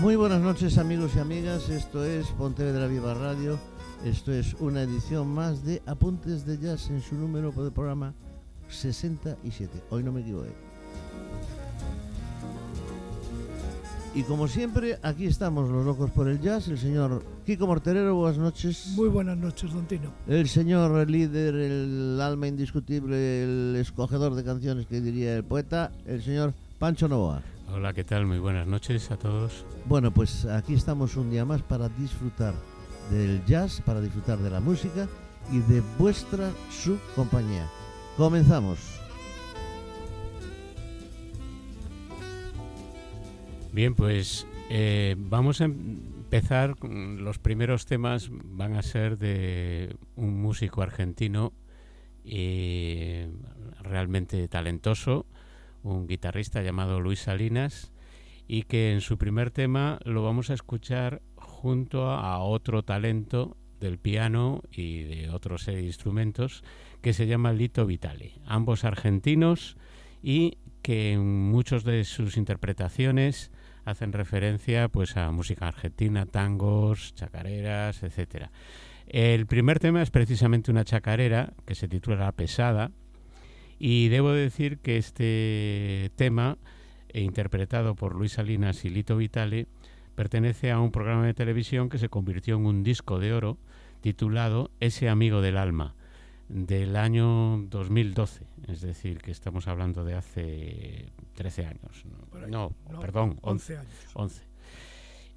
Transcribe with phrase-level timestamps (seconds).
[0.00, 3.58] Muy buenas noches amigos y amigas, esto es Pontevedra Viva Radio,
[4.02, 8.14] esto es una edición más de Apuntes de Jazz en su número de programa
[8.70, 10.52] 67, hoy no me equivoqué.
[14.14, 18.38] Y como siempre, aquí estamos los locos por el jazz, el señor Kiko Morterero, buenas
[18.38, 18.94] noches.
[18.96, 20.10] Muy buenas noches, Don Tino.
[20.26, 26.22] El señor líder, el alma indiscutible, el escogedor de canciones que diría el poeta, el
[26.22, 27.42] señor Pancho Novoa.
[27.72, 28.26] Hola, ¿qué tal?
[28.26, 29.64] Muy buenas noches a todos.
[29.86, 32.52] Bueno, pues aquí estamos un día más para disfrutar
[33.10, 35.08] del jazz, para disfrutar de la música
[35.52, 37.68] y de vuestra su compañía.
[38.16, 39.00] Comenzamos.
[43.72, 46.74] Bien, pues eh, vamos a empezar.
[46.82, 51.52] Los primeros temas van a ser de un músico argentino
[52.24, 53.26] y
[53.82, 55.26] realmente talentoso,
[55.82, 57.92] un guitarrista llamado Luis Salinas,
[58.46, 63.98] y que en su primer tema lo vamos a escuchar junto a otro talento del
[63.98, 66.64] piano y de otros instrumentos
[67.00, 69.76] que se llama Lito Vitale, ambos argentinos
[70.22, 73.50] y que en muchas de sus interpretaciones
[73.84, 78.50] hacen referencia pues a música argentina, tangos, chacareras, etcétera.
[79.06, 82.90] El primer tema es precisamente una chacarera que se titula La Pesada
[83.80, 86.58] y debo decir que este tema,
[87.08, 89.66] eh, interpretado por Luis Salinas y Lito Vitale,
[90.14, 93.56] pertenece a un programa de televisión que se convirtió en un disco de oro
[94.02, 95.96] titulado Ese amigo del alma
[96.50, 102.04] del año 2012, es decir, que estamos hablando de hace 13 años.
[102.48, 103.92] No, perdón, 11, años.
[104.14, 104.42] 11.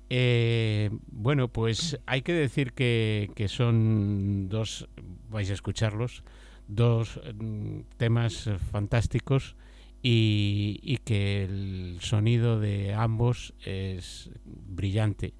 [0.10, 4.90] Eh, bueno, pues hay que decir que, que, son dos,
[5.30, 6.24] vais a escucharlos,
[6.68, 9.56] dos mm, temas fantásticos
[10.02, 15.34] y, y, que el sonido de ambos es brillante,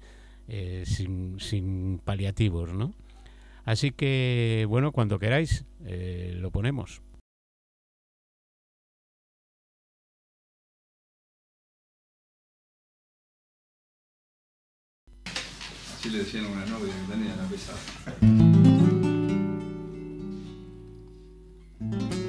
[0.48, 2.94] eh, sin, sin paliativos, ¿no?
[3.64, 7.02] Así que, bueno, cuando queráis, eh, lo ponemos.
[16.04, 18.43] Así le decían una novia tenía la pesada.
[21.90, 22.23] Bueno,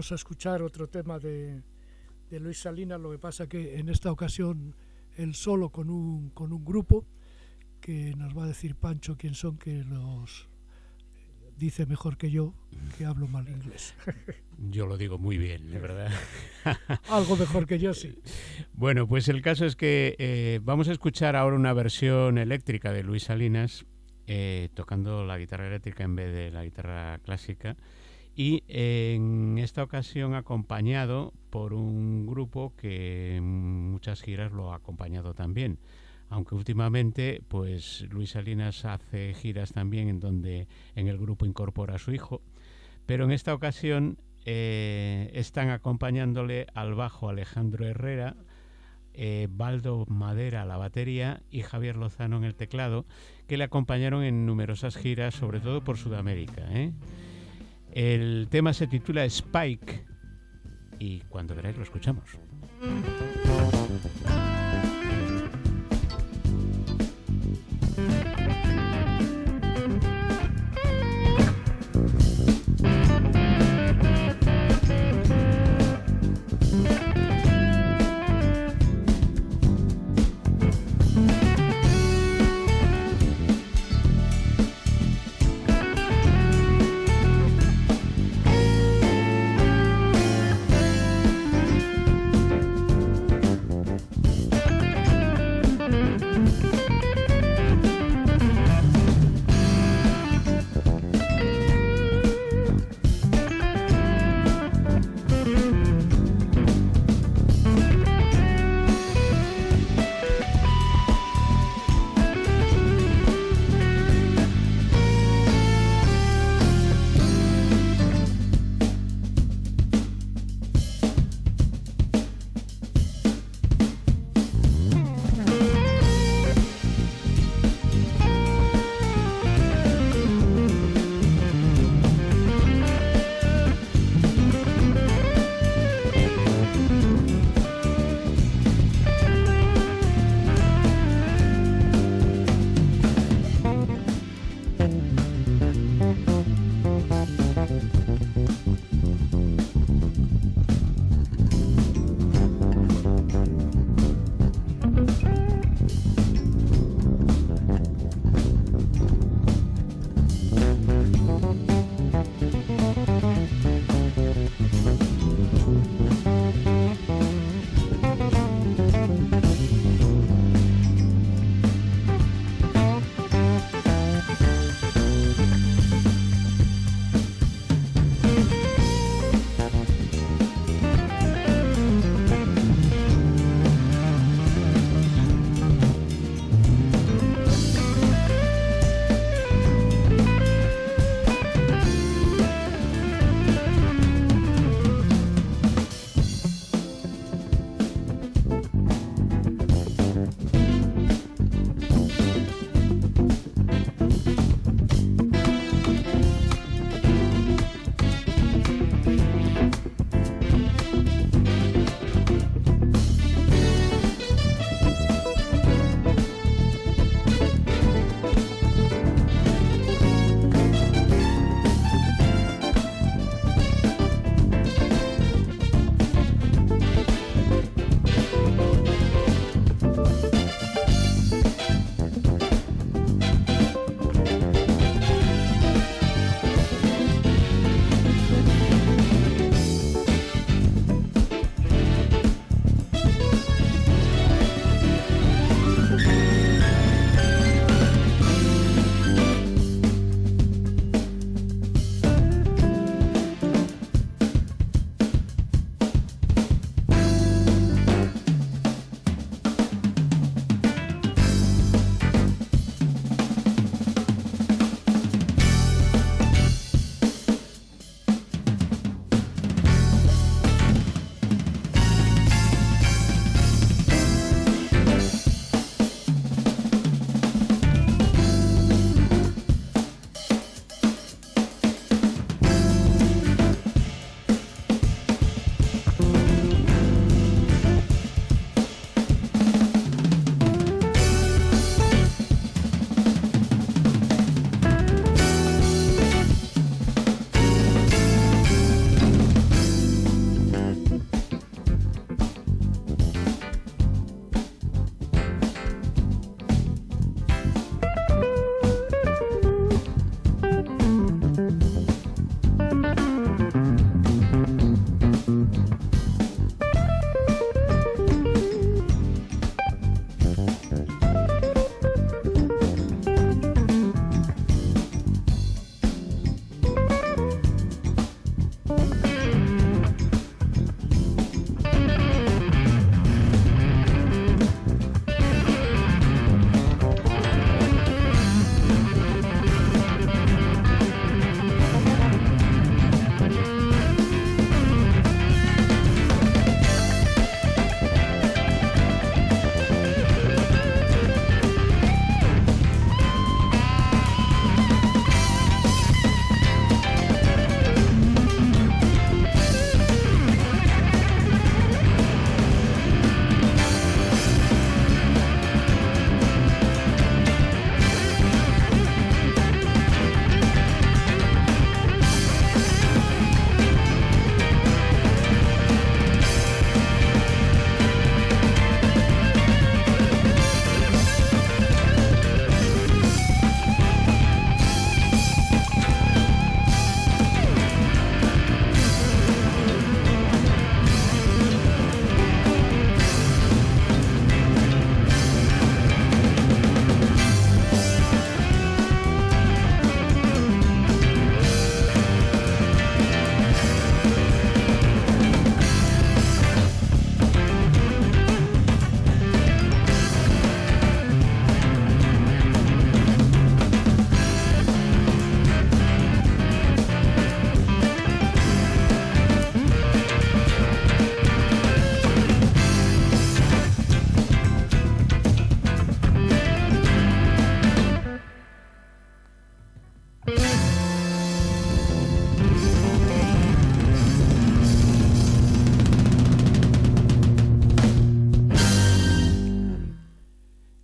[0.00, 1.60] vamos a escuchar otro tema de,
[2.30, 4.74] de Luis Salinas, lo que pasa que en esta ocasión
[5.18, 7.04] él solo con un, con un grupo
[7.82, 10.48] que nos va a decir Pancho quién son, que los
[11.58, 12.54] dice mejor que yo,
[12.96, 13.94] que hablo mal inglés.
[14.70, 16.10] Yo lo digo muy bien, de verdad.
[17.10, 18.18] Algo mejor que yo, sí.
[18.72, 23.02] Bueno, pues el caso es que eh, vamos a escuchar ahora una versión eléctrica de
[23.02, 23.84] Luis Salinas,
[24.26, 27.76] eh, tocando la guitarra eléctrica en vez de la guitarra clásica
[28.34, 35.34] y en esta ocasión acompañado por un grupo que en muchas giras lo ha acompañado
[35.34, 35.78] también.
[36.28, 41.98] Aunque últimamente, pues Luis Salinas hace giras también en donde en el grupo incorpora a
[41.98, 42.40] su hijo,
[43.04, 48.36] pero en esta ocasión eh, están acompañándole al bajo Alejandro Herrera,
[49.12, 53.04] eh, Baldo Madera a la batería y Javier Lozano en el teclado,
[53.48, 56.62] que le acompañaron en numerosas giras, sobre todo por Sudamérica.
[56.70, 56.92] ¿eh?
[57.92, 60.04] El tema se titula Spike
[60.98, 62.24] y cuando veráis lo escuchamos.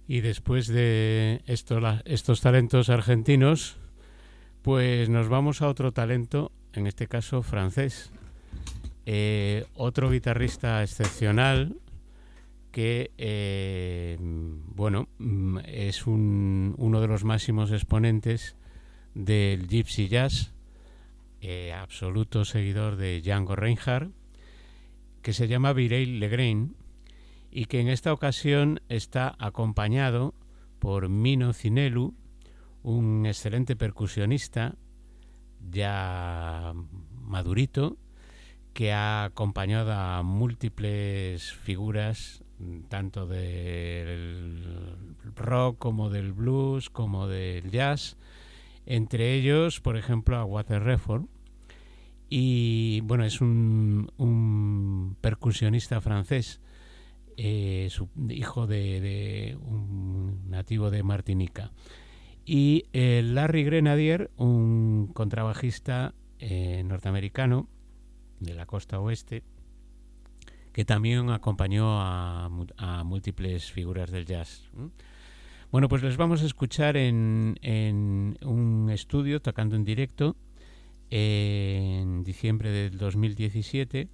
[0.08, 3.76] Y después de estos talentos argentinos,
[4.62, 8.10] pues nos vamos a otro talento, en este caso francés.
[9.04, 11.76] Eh, otro guitarrista excepcional
[12.72, 18.56] que, eh, bueno, mm, es uno de los máximos exponentes
[19.16, 20.52] del Gypsy Jazz,
[21.40, 24.12] eh, absoluto seguidor de Django Reinhardt,
[25.22, 26.76] que se llama Vireil Legrain
[27.50, 30.34] y que en esta ocasión está acompañado
[30.78, 32.14] por Mino Cinelu,
[32.82, 34.76] un excelente percusionista,
[35.70, 36.74] ya
[37.22, 37.96] madurito,
[38.74, 42.44] que ha acompañado a múltiples figuras,
[42.90, 44.62] tanto del
[45.34, 48.18] rock como del blues, como del jazz,
[48.86, 51.28] entre ellos, por ejemplo, a Water Reform.
[52.28, 56.60] Y bueno, es un, percusionista francés,
[57.36, 57.88] eh,
[58.30, 61.70] hijo de un nativo de Martinica
[62.46, 67.68] y eh, Larry Grenadier, un contrabajista eh, norteamericano
[68.38, 69.42] de la costa oeste,
[70.72, 72.48] que también acompañó a,
[73.04, 74.62] múltiples figuras del jazz.
[75.76, 77.58] Bueno, pues les vamos a escuchar en,
[78.40, 80.34] un estudio tocando en directo
[81.10, 84.08] en diciembre del 2017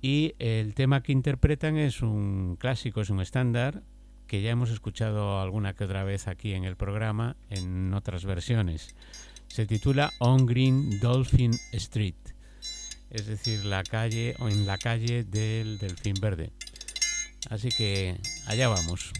[0.00, 3.82] y el tema que interpretan es un clásico, es un estándar
[4.28, 8.94] que ya hemos escuchado alguna que otra vez aquí en el programa en otras versiones.
[9.48, 12.14] Se titula On Green Dolphin Street,
[13.10, 16.52] es decir, la calle o en la calle del Delfín Verde.
[17.50, 19.12] Así que allá vamos.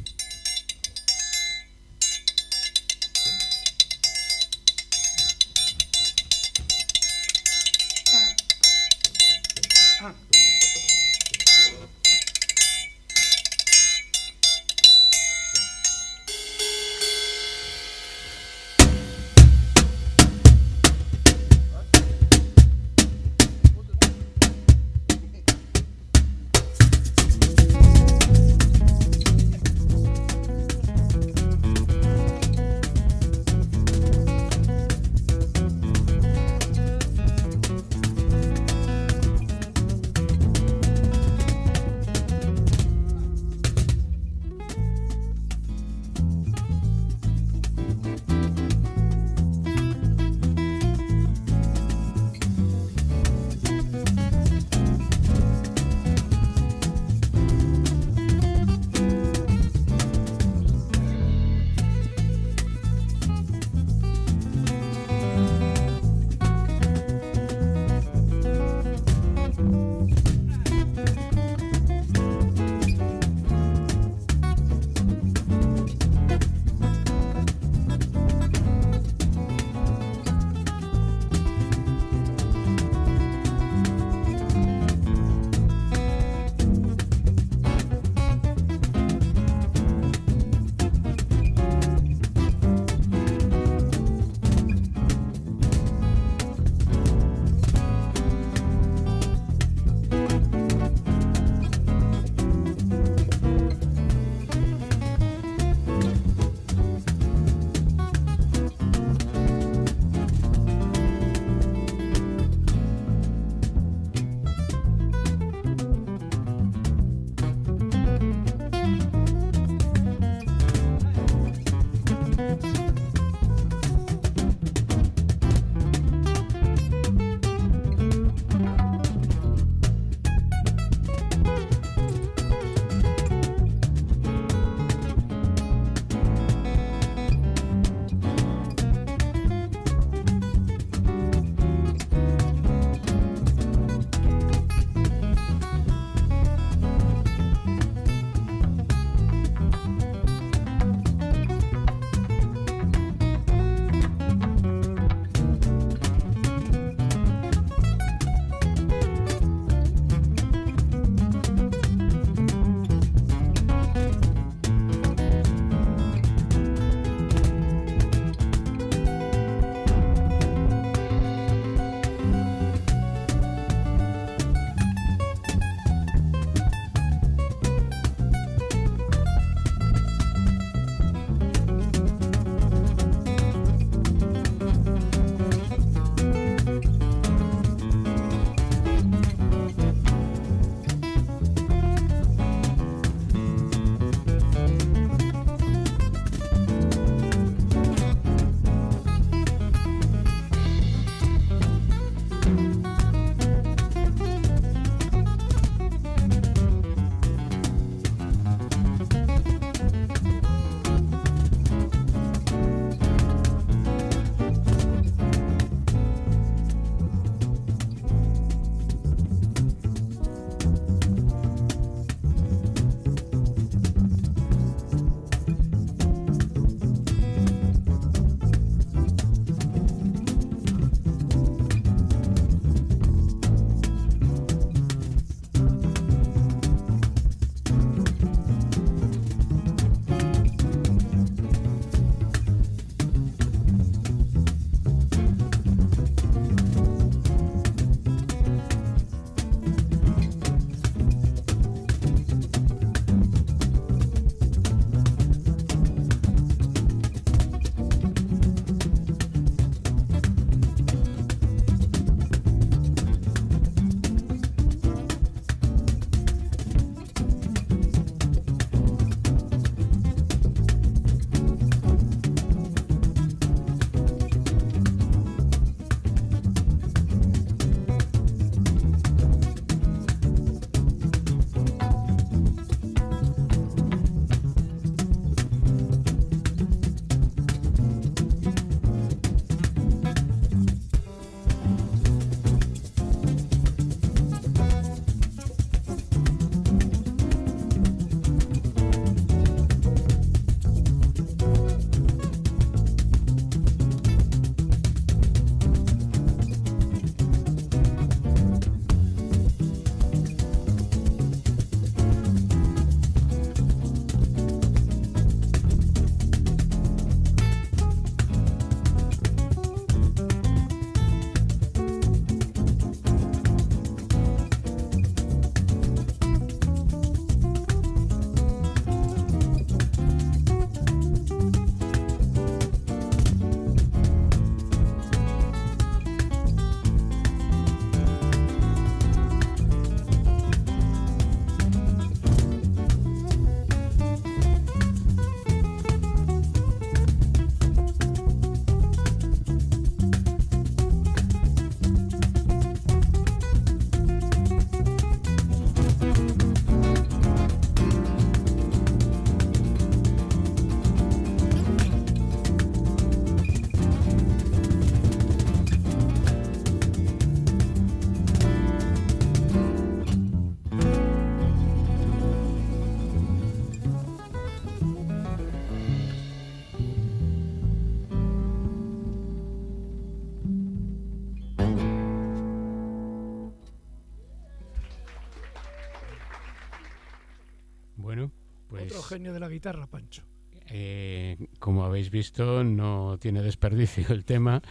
[389.24, 390.22] De la guitarra, Pancho.
[390.70, 394.62] Eh, como habéis visto, no tiene desperdicio el tema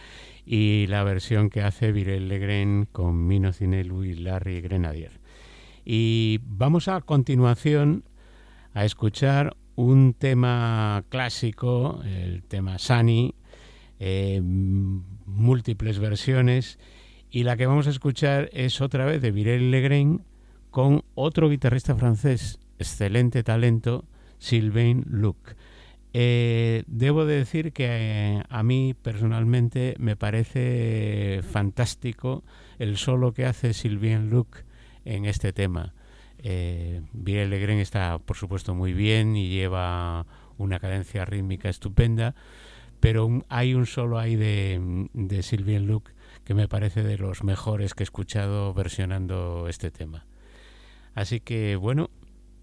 [0.46, 5.20] y la versión que hace Virel Legren con Mino Cinelu y Larry Grenadier.
[5.84, 8.04] Y vamos a continuación
[8.74, 13.34] a escuchar un tema clásico, el tema Sunny,
[13.98, 16.78] eh, múltiples versiones,
[17.30, 20.24] y la que vamos a escuchar es otra vez de Virel Legren
[20.70, 24.04] con otro guitarrista francés, excelente talento,
[24.38, 25.56] Sylvain Luc.
[26.14, 32.44] Eh, debo de decir que eh, a mí personalmente me parece fantástico
[32.78, 34.64] el solo que hace Sylvain Luc
[35.04, 35.94] en este tema.
[36.38, 42.34] Eh, Legren está, por supuesto, muy bien y lleva una cadencia rítmica estupenda,
[43.00, 46.10] pero hay un solo ahí de, de Sylvain Luc
[46.44, 50.26] que me parece de los mejores que he escuchado versionando este tema.
[51.14, 52.10] Así que, bueno.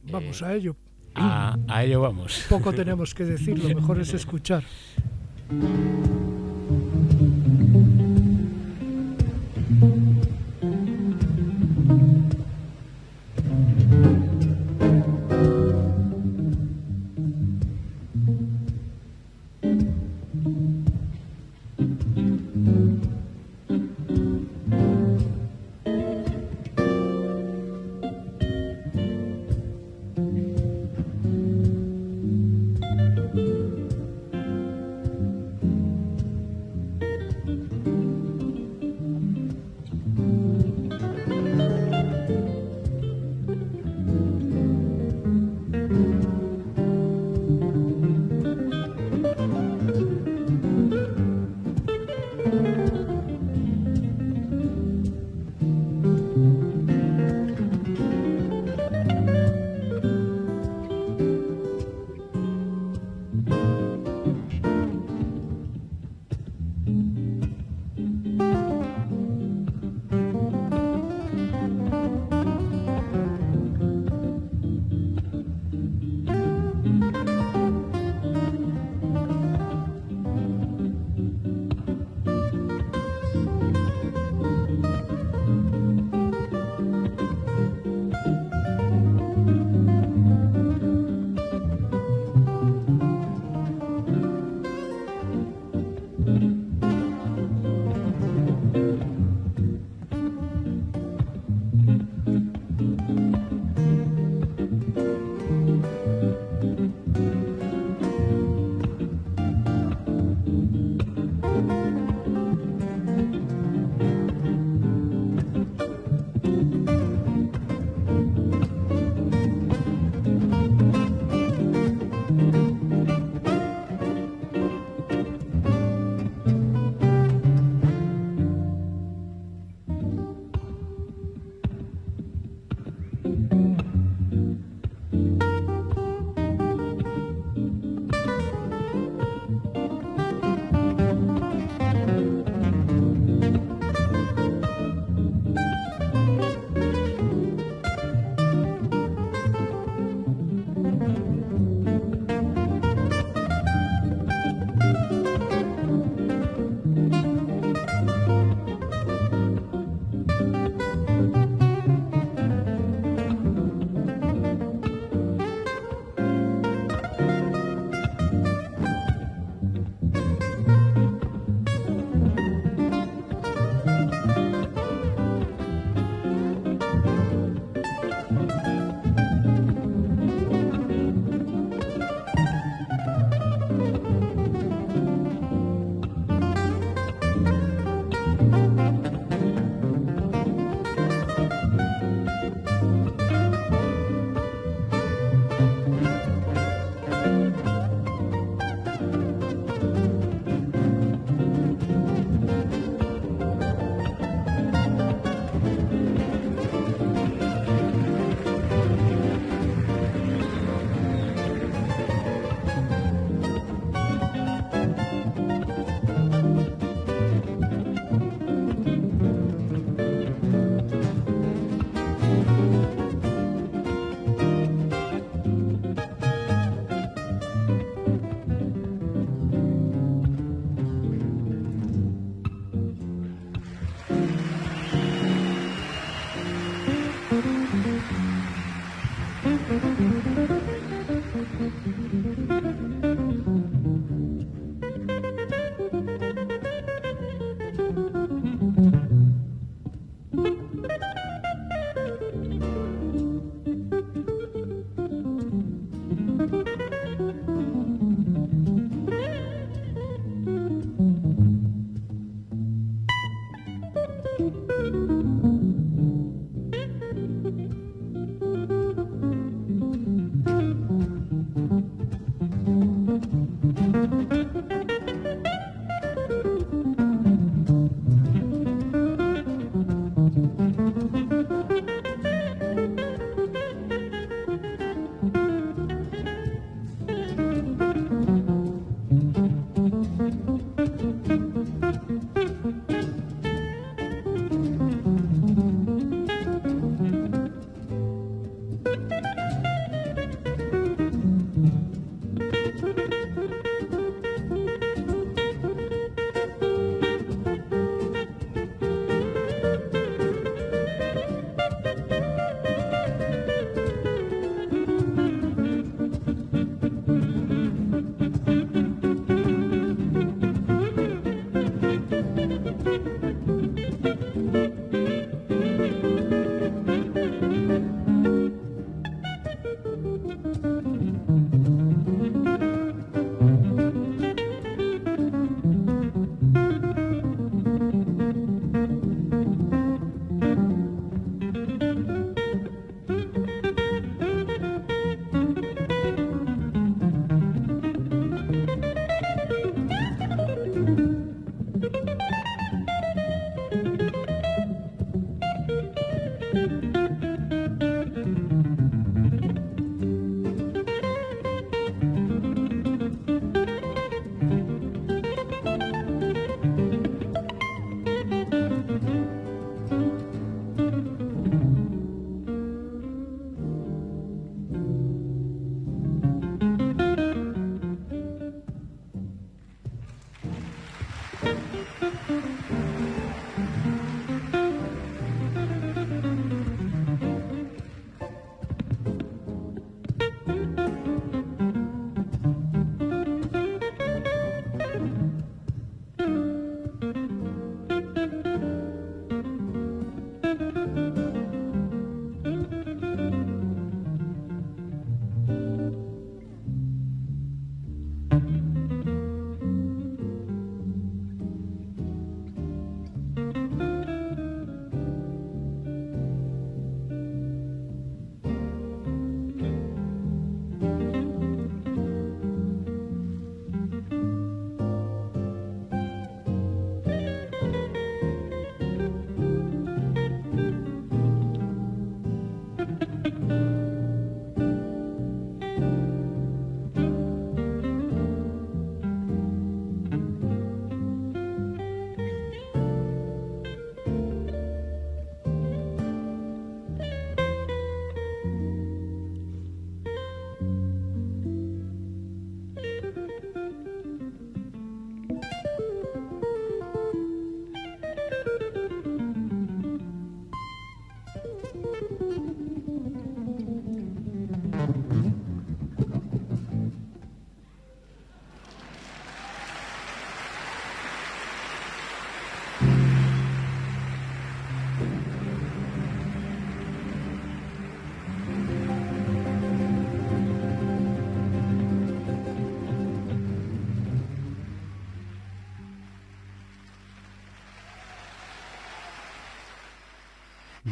[0.03, 0.75] Vamos a ello.
[1.15, 2.45] A, a ello vamos.
[2.49, 4.63] Poco tenemos que decir, lo mejor es escuchar.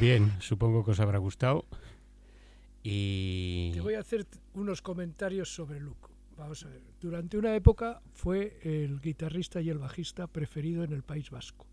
[0.03, 1.63] Bien, supongo que os habrá gustado.
[2.83, 3.71] Y...
[3.73, 6.09] Te voy a hacer unos comentarios sobre Luco.
[6.35, 6.81] Vamos a ver.
[6.99, 11.65] Durante una época fue el guitarrista y el bajista preferido en el País Vasco.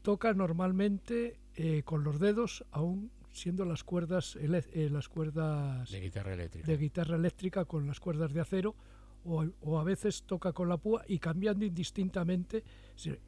[0.00, 6.32] Toca normalmente eh, con los dedos, aún siendo las cuerdas, eh, las cuerdas de guitarra
[6.32, 6.66] eléctrica.
[6.66, 8.74] de guitarra eléctrica con las cuerdas de acero,
[9.24, 12.64] o, o, a veces toca con la púa y cambiando indistintamente.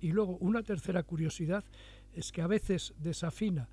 [0.00, 1.64] Y luego una tercera curiosidad
[2.16, 3.68] es que a veces desafina,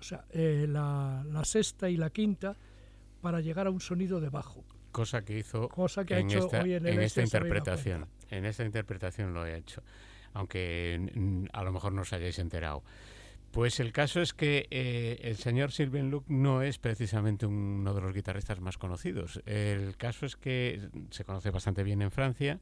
[0.00, 2.56] o sea, eh, la, sexta y la quinta
[3.20, 4.64] para llegar a un sonido de bajo.
[4.92, 8.06] Cosa que hizo Cosa que en, ha hecho esta, hoy en, en esta interpretación.
[8.30, 9.82] En esta interpretación lo he hecho,
[10.34, 12.82] aunque a lo mejor no os hayáis enterado.
[13.50, 18.00] Pues el caso es que eh, el señor Sylvain Luc no es precisamente uno de
[18.00, 19.40] los guitarristas más conocidos.
[19.46, 22.60] El caso es que se conoce bastante bien en Francia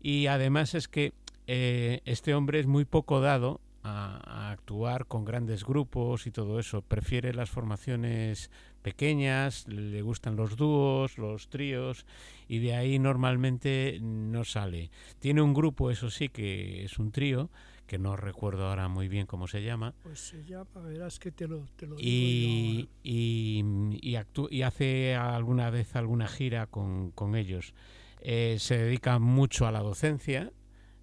[0.00, 1.12] y además es que
[1.48, 6.82] eh, este hombre es muy poco dado a, actuar con grandes grupos y todo eso.
[6.82, 8.50] Prefiere las formaciones
[8.82, 12.06] pequeñas, le gustan los dúos, los tríos
[12.48, 14.90] y de ahí normalmente no sale.
[15.18, 17.50] Tiene un grupo, eso sí, que es un trío,
[17.86, 19.94] que no recuerdo ahora muy bien cómo se llama.
[20.02, 23.64] Pues se llama, verás que te lo, te lo y, y,
[24.00, 27.74] y, hace alguna vez alguna gira con, con ellos.
[28.20, 30.52] Eh, se dedica mucho a la docencia,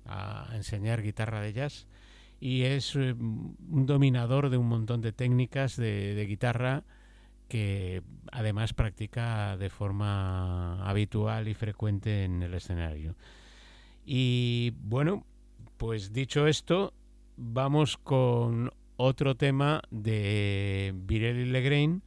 [0.06, 1.86] a enseñar guitarra de jazz
[2.40, 6.84] y es eh, un dominador de un montón de técnicas de, guitarra
[7.48, 13.16] que además practica de forma habitual y frecuente en el escenario.
[14.06, 15.26] Y bueno,
[15.78, 16.94] pues dicho esto,
[17.38, 22.04] vamos con otro tema de Virelli Legrain.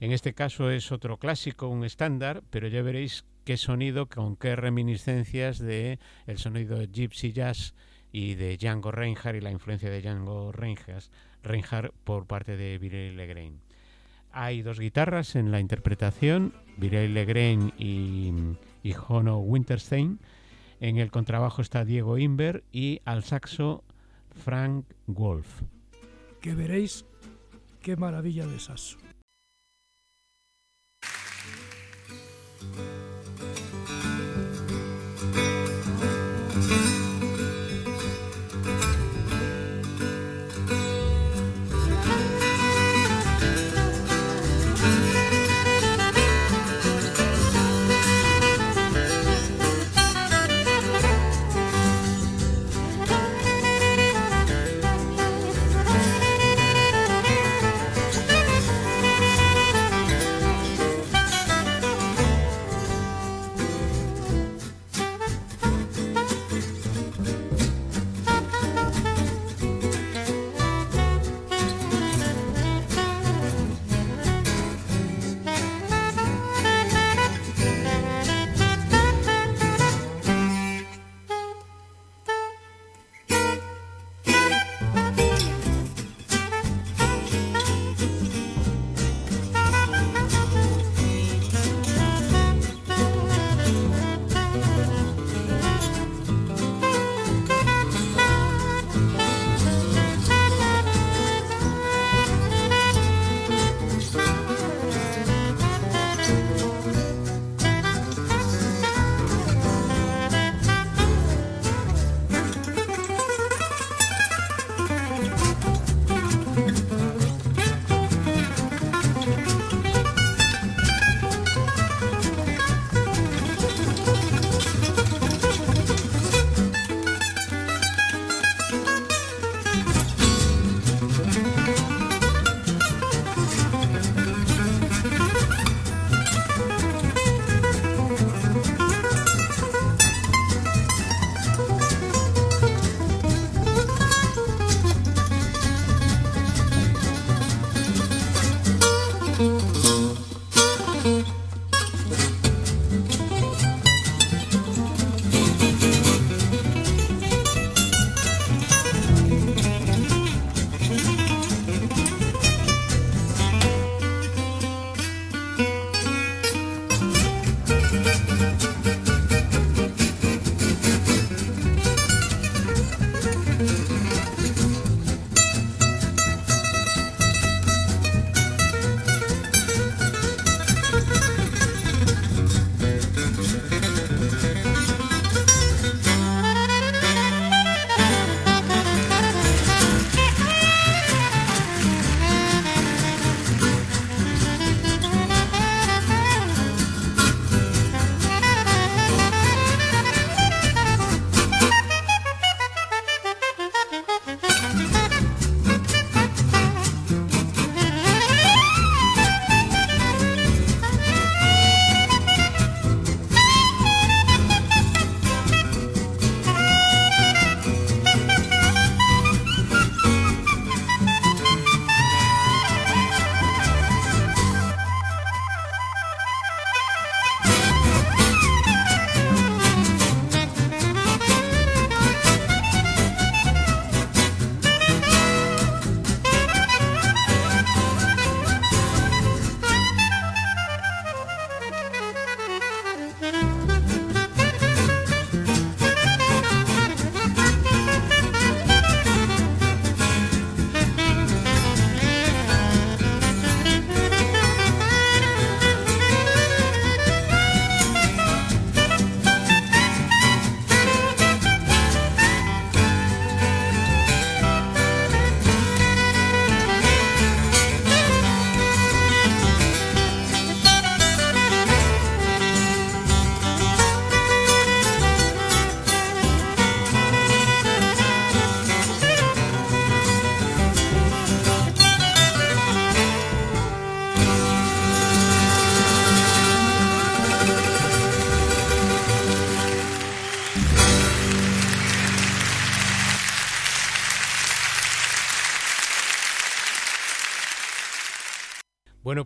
[0.00, 4.56] En este caso es otro clásico, un estándar, pero ya veréis qué sonido, con qué
[4.56, 7.74] reminiscencias de el sonido de Gypsy Jazz
[8.12, 13.60] y de Django Reinhardt y la influencia de Django Reinhardt, por parte de Virel Legrain.
[14.32, 18.32] Hay dos guitarras en la interpretación, Virel Legrain y,
[18.82, 20.20] y Jono Winterstein.
[20.80, 23.84] En el contrabajo está Diego Inver y al saxo
[24.44, 25.62] Frank Wolf.
[26.40, 27.04] Que veréis
[27.82, 28.98] qué maravilla de saxo.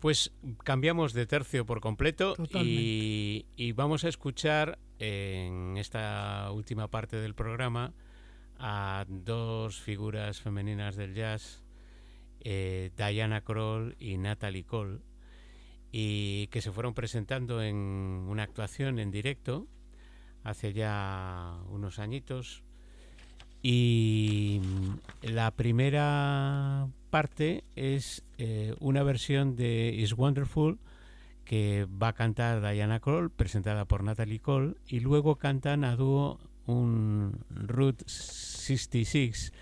[0.04, 0.32] Pues
[0.64, 7.94] cambiamos de tercio por completo y, vamos a escuchar en esta última parte del programa
[8.58, 11.64] a dos figuras femeninas del jazz,
[12.40, 14.98] eh, Diana Kroll y Natalie Cole,
[15.90, 19.66] y que se fueron presentando en una actuación en directo
[20.42, 22.62] hace ya unos añitos.
[23.62, 24.60] Y
[25.22, 30.80] la primera parte es eh, una versión de Is Wonderful
[31.44, 36.40] que va a cantar Diana Kroll, presentada por Natalie Cole, y luego cantan a dúo
[36.66, 39.52] un Route 66,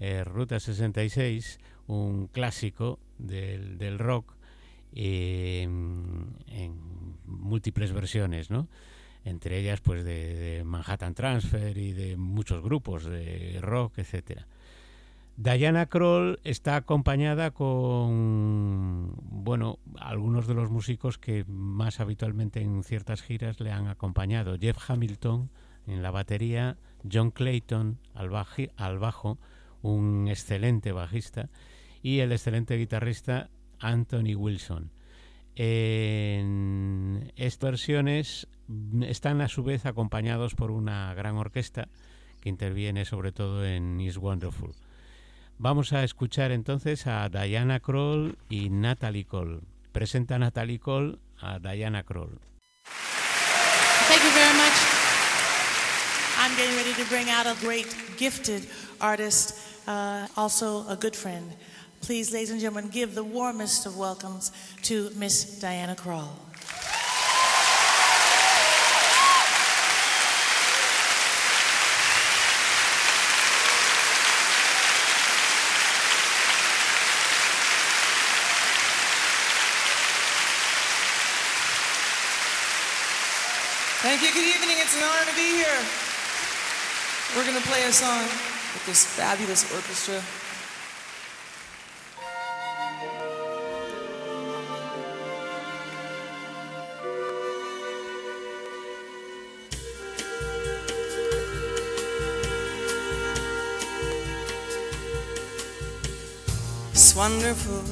[0.00, 4.32] eh, Ruta 66, un clásico del, rock
[4.94, 8.66] eh, en múltiples versiones, ¿no?
[9.26, 14.46] entre ellas pues de, Manhattan Transfer y de muchos grupos de rock, etcétera.
[15.36, 23.20] Diana Kroll está acompañada con, bueno, algunos de los músicos que más habitualmente en ciertas
[23.20, 24.56] giras le han acompañado.
[24.60, 25.50] Jeff Hamilton
[25.86, 26.76] en la batería,
[27.10, 28.30] John Clayton al,
[28.76, 29.38] al bajo,
[29.82, 31.50] un excelente bajista,
[32.00, 34.90] y el excelente guitarrista Anthony Wilson.
[35.56, 38.48] En estas versiones
[39.02, 41.88] están a su vez acompañados por una gran orquesta
[42.40, 44.74] que interviene sobre todo en Is Wonderful.
[45.58, 49.60] Vamos a escuchar entonces a Diana Kroll y Natalie Cole.
[49.92, 52.40] Presenta Natalie Cole a Diana Kroll.
[54.08, 55.04] Thank you very much.
[56.38, 57.86] I'm getting ready to bring out a great
[58.16, 58.66] gifted
[59.00, 61.52] artist, uh, also a good friend.
[62.00, 64.52] Please, ladies and gentlemen, give the warmest of welcomes
[64.82, 66.28] to Miss Diana Kroll.
[84.16, 84.42] Thank you.
[84.42, 84.76] Good evening.
[84.78, 85.82] It's an honor to be here.
[87.34, 90.22] We're going to play a song with this fabulous orchestra.
[106.92, 107.82] It's wonderful.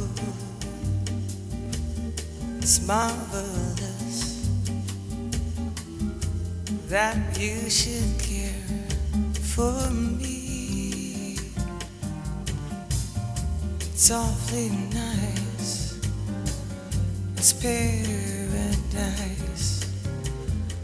[2.58, 3.81] It's marvelous
[6.92, 8.52] that you should care
[9.40, 11.38] for me.
[13.80, 15.96] It's awfully nice,
[17.34, 18.26] it's paradise.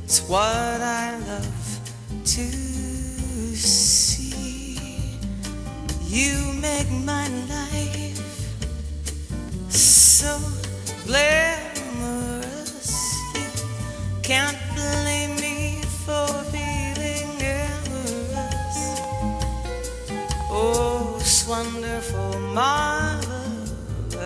[0.05, 1.81] It's what I love
[2.25, 2.47] to
[3.55, 4.79] see.
[6.07, 8.57] You make my life
[9.69, 10.41] so
[11.05, 12.49] glamorous.
[13.35, 14.68] You can't
[22.59, 24.19] marvelous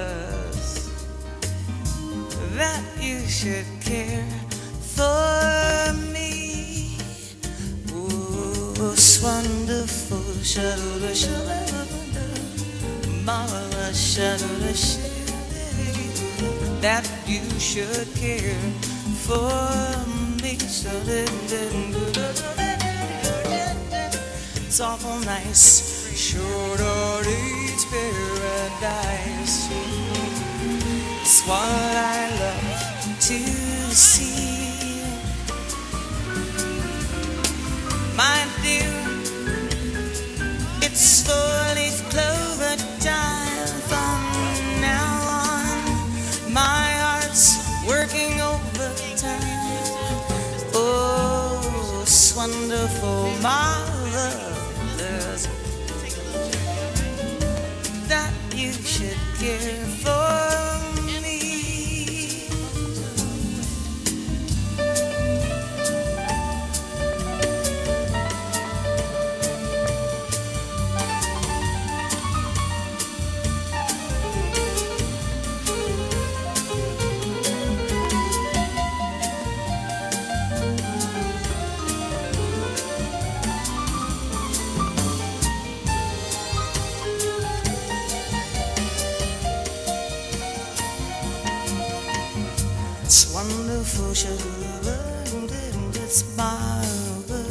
[2.57, 4.26] that you should care
[4.80, 6.97] for me.
[7.93, 10.24] Oh, it's wonderful,
[13.28, 14.16] marvelous,
[16.80, 18.64] that you should care
[19.26, 19.53] for
[20.43, 20.57] me.
[24.66, 25.68] It's awful nice,
[26.16, 26.83] sure
[27.93, 29.68] paradise.
[31.20, 33.40] It's what I love to
[33.93, 35.05] see.
[38.16, 38.91] My dear,
[95.95, 97.43] it's marvelous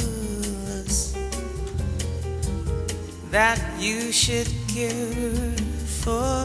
[3.30, 5.52] that you should care
[6.00, 6.44] for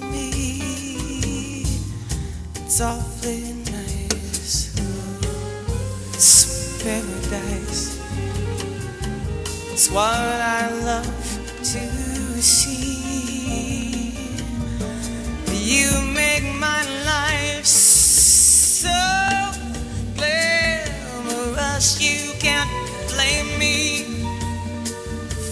[0.00, 1.64] me.
[2.56, 4.72] It's awfully nice.
[6.14, 8.00] It's paradise.
[9.72, 11.04] It's what I love
[11.58, 12.94] to see.
[15.52, 16.93] You make my
[22.44, 22.70] can't
[23.08, 24.04] blame me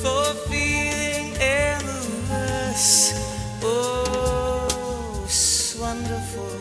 [0.03, 3.14] for feeling endless.
[3.62, 6.53] Oh, it's wonderful,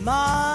[0.00, 0.47] marvelous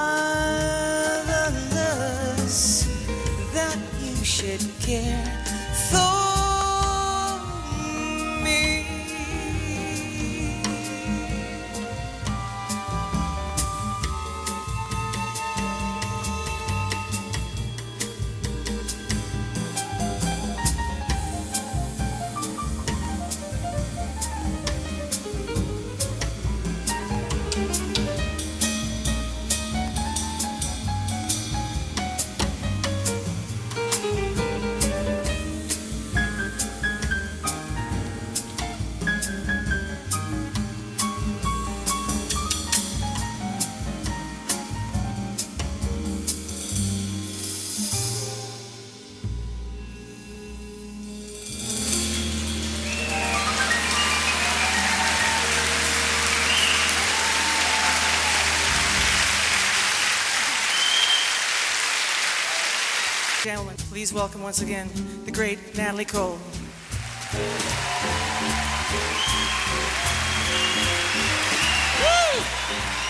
[63.54, 64.90] Gentlemen, please welcome once again
[65.26, 66.32] the great Natalie Cole.
[66.32, 66.40] Woo!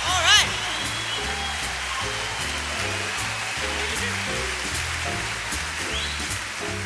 [0.04, 0.50] All right.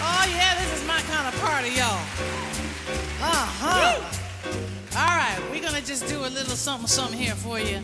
[0.03, 1.97] Oh, yeah, this is my kind of party, y'all.
[3.20, 3.99] Uh-huh.
[4.97, 7.80] All right, we're going to just do a little something, something here for you.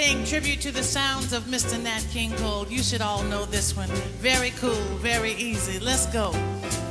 [0.00, 1.76] Paying tribute to the sounds of Mr.
[1.82, 2.68] Nat King Cole.
[2.68, 3.88] You should all know this one.
[4.22, 4.70] Very cool,
[5.02, 5.80] very easy.
[5.80, 6.32] Let's go.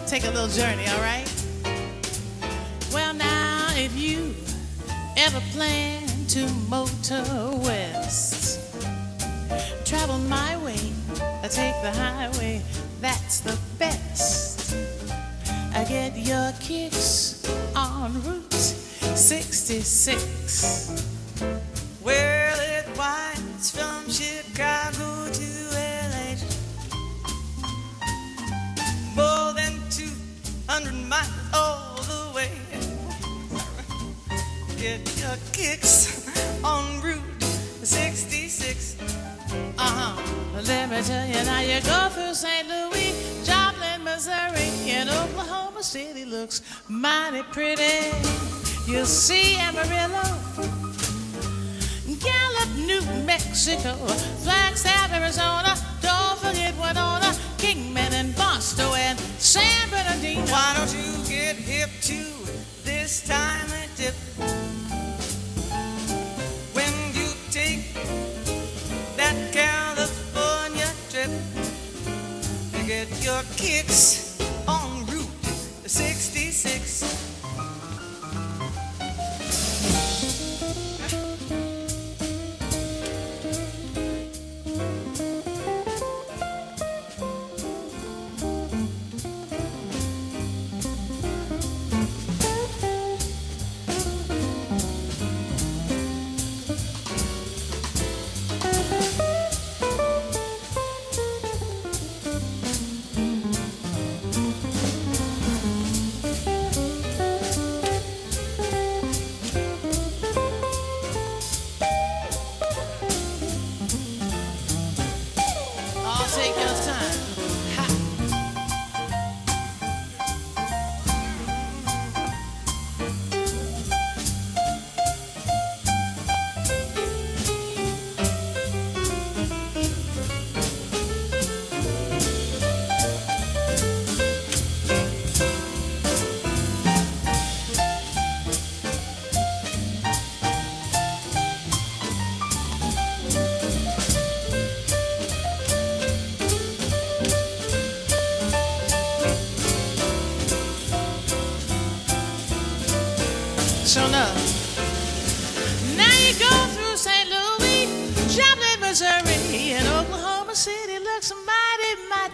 [0.05, 1.25] Take a little journey, all right?
[2.91, 4.35] Well, now, if you
[5.15, 6.05] ever plan
[6.35, 7.23] to motor
[7.63, 8.59] west,
[9.85, 10.91] travel my way,
[11.41, 12.61] or take the highway,
[12.99, 14.75] that's the best.
[15.73, 17.41] I get your kicks
[17.73, 21.16] on Route 66.
[37.87, 38.97] 66.
[39.79, 40.61] Uh-huh.
[40.67, 42.67] Let me tell you now, you go through St.
[42.67, 43.13] Louis,
[43.45, 48.11] Joplin, Missouri, and Oklahoma City looks mighty pretty.
[48.91, 50.27] You'll see Amarillo,
[52.19, 53.93] Gallup, New Mexico,
[54.43, 55.13] Flagstaff,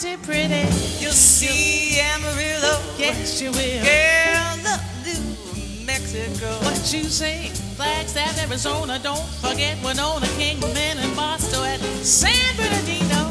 [0.03, 0.67] mighty pretty.
[0.99, 3.83] You'll see Amarillo, Yes, you will.
[3.83, 6.47] Gallup, New Mexico.
[6.63, 7.49] What you say?
[7.75, 8.99] Flagstaff, Arizona.
[8.99, 13.23] Don't forget Winona, Kingman, and Boston at San Bernardino.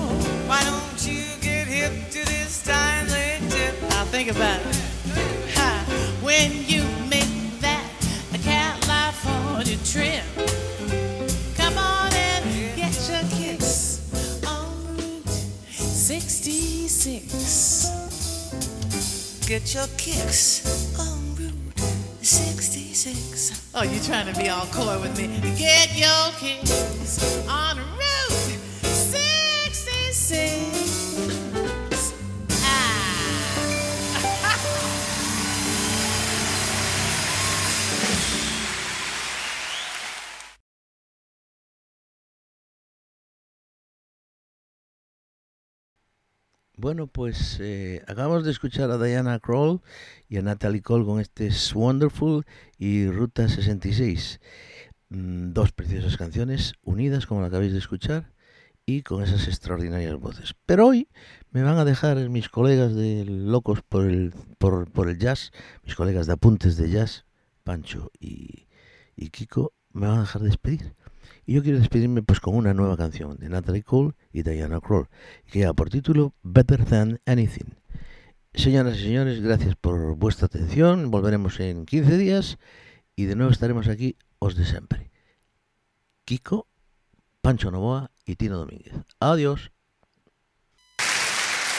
[0.49, 3.81] Why don't you get hip to this timely tip?
[3.91, 4.77] Now think about it.
[5.57, 7.85] Ha, when you make that
[8.33, 10.25] a California trip,
[17.03, 17.90] 66.
[19.48, 21.53] Get your kicks on Route
[22.24, 23.70] 66.
[23.74, 25.26] Oh, you're trying to be all coy with me?
[25.59, 30.82] Get your kicks on Route 66.
[46.83, 49.80] Bueno, pues eh, acabamos de escuchar a Diana Kroll
[50.28, 52.45] y a Natalie Cole con este Es Wonderful
[52.76, 54.41] y Ruta 66.
[55.11, 58.33] Mm, dos preciosas canciones unidas, como la acabáis de escuchar,
[58.85, 60.57] y con esas extraordinarias voces.
[60.66, 61.09] Pero hoy
[61.53, 65.53] me van a dejar mis colegas de Locos por el, por, por el Jazz,
[65.85, 67.26] mis colegas de Apuntes de Jazz,
[67.62, 68.66] Pancho y
[69.30, 70.97] Kiko, me van a dejar despedir.
[71.45, 75.09] Y yo quiero despedirme pues con una nueva canción de Natalie Cole y Diana Kroll,
[75.51, 77.74] que lleva por título Better Than Anything.
[78.55, 81.11] Señoras y señores, gracias por vuestra atención.
[81.11, 82.59] Volveremos en 15 días
[83.16, 85.11] y de nuevo estaremos aquí, os de siempre.
[86.24, 86.68] Kiko,
[87.40, 88.95] Pancho Novoa y Tino Domínguez.
[89.20, 89.72] Adiós.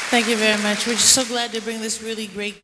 [0.09, 0.85] Thank you very much.
[0.85, 2.63] We're just so glad to bring this really great,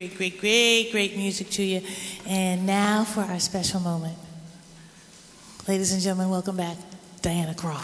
[0.00, 1.82] great, great, great, great music to you.
[2.26, 4.27] And now for our special moment.
[5.68, 6.78] Ladies and gentlemen, welcome back,
[7.20, 7.76] Diana Krall.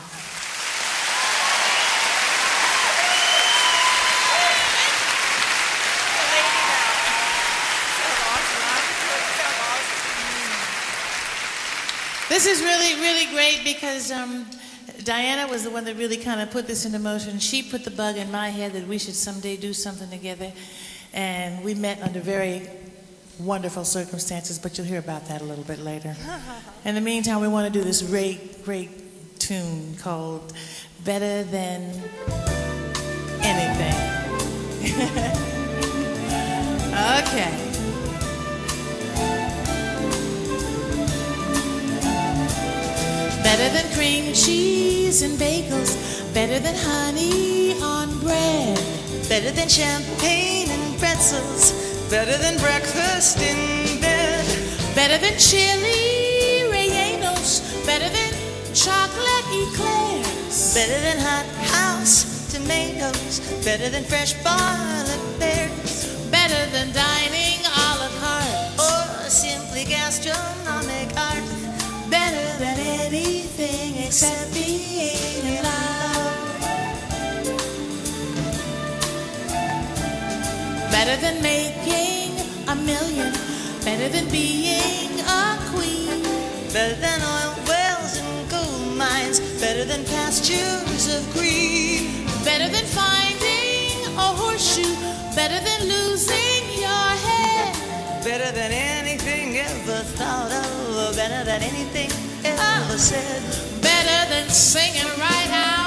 [12.31, 14.47] This is really, really great because um,
[15.03, 17.39] Diana was the one that really kind of put this into motion.
[17.39, 20.51] She put the bug in my head that we should someday do something together.
[21.13, 22.67] And we met under very
[23.39, 26.17] wonderful circumstances, but you'll hear about that a little bit later.
[26.85, 30.53] In the meantime, we want to do this great, great tune called
[31.05, 31.83] Better Than
[33.43, 33.95] Anything.
[37.21, 37.75] okay.
[43.43, 48.79] Better than cream cheese and bagels, better than honey on bread.
[49.29, 51.84] Better than champagne and pretzels.
[52.15, 54.47] Better than breakfast in bed.
[54.95, 58.33] Better than chili rellenos, better than
[58.73, 60.75] chocolate eclairs.
[60.75, 61.45] Better than hot
[61.75, 63.41] house tomatoes.
[63.65, 66.07] Better than fresh barley pears.
[66.31, 68.79] Better than dining a la carte.
[68.79, 71.43] Or simply gastronomic art.
[72.09, 76.55] Better than anything except being in love.
[80.93, 81.84] Better than making.
[83.97, 86.21] Better than being a queen.
[86.73, 89.39] Better than oil wells and gold mines.
[89.61, 92.27] Better than pastures of green.
[92.43, 94.97] Better than finding a horseshoe.
[95.37, 97.73] Better than losing your head.
[98.25, 101.15] Better than anything ever thought of.
[101.15, 102.11] Better than anything
[102.45, 102.97] ever ah.
[102.99, 103.43] said.
[103.81, 105.84] Better than singing right out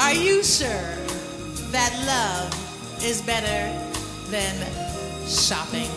[0.00, 0.96] are you sure
[1.72, 3.70] that love is better
[4.30, 4.54] than
[5.28, 5.90] shopping?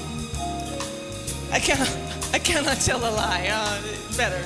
[1.51, 1.89] I cannot,
[2.33, 3.49] I cannot tell a lie.
[3.49, 3.81] Uh,
[4.17, 4.43] better.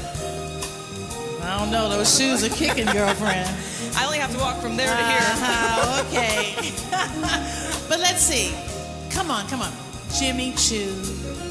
[1.42, 1.90] I don't know.
[1.90, 3.50] Those shoes are kicking, girlfriend.
[3.96, 5.18] I only have to walk from there to here.
[5.20, 6.54] Uh-huh, okay.
[7.90, 8.54] but let's see.
[9.10, 9.74] Come on, come on.
[10.20, 10.94] Jimmy Choo,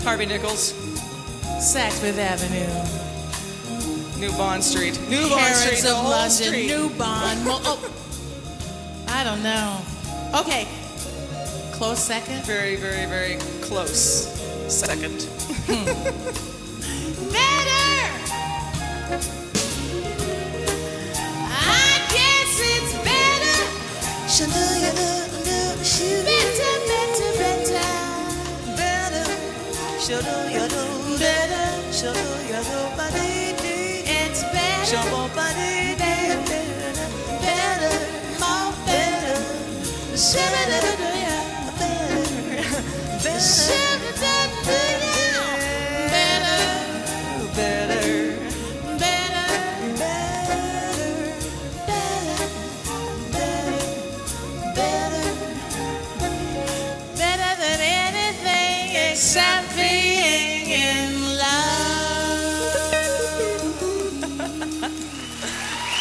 [0.02, 0.72] Harvey Nichols,
[1.58, 3.05] Saks Fifth Avenue,
[4.18, 4.98] New Bond Street.
[5.08, 6.66] New Bond Harrods Street, the whole London, street.
[6.68, 7.44] New Bond.
[7.44, 7.78] Mo- oh,
[9.08, 9.80] I don't know.
[10.40, 10.66] Okay.
[11.72, 12.42] Close second.
[12.44, 14.32] Very, very, very close.
[14.72, 15.28] Second.
[17.32, 18.12] Better.
[21.52, 23.58] I guess it's better.
[26.24, 27.86] Better, better, better.
[28.76, 29.26] Better.